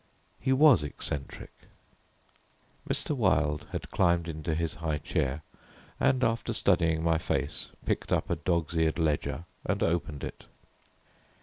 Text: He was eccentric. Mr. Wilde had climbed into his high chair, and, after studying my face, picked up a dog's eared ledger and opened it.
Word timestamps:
He 0.39 0.51
was 0.51 0.81
eccentric. 0.81 1.53
Mr. 2.89 3.15
Wilde 3.15 3.67
had 3.71 3.91
climbed 3.91 4.27
into 4.27 4.55
his 4.55 4.73
high 4.81 4.97
chair, 4.97 5.43
and, 5.99 6.23
after 6.23 6.53
studying 6.53 7.03
my 7.03 7.19
face, 7.19 7.67
picked 7.85 8.11
up 8.11 8.27
a 8.31 8.35
dog's 8.35 8.73
eared 8.75 8.97
ledger 8.97 9.45
and 9.63 9.83
opened 9.83 10.23
it. 10.23 10.45